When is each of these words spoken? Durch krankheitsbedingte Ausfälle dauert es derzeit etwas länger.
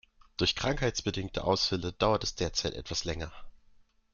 Durch 0.35 0.55
krankheitsbedingte 0.55 1.43
Ausfälle 1.43 1.93
dauert 1.93 2.23
es 2.23 2.33
derzeit 2.33 2.73
etwas 2.73 3.03
länger. 3.03 3.31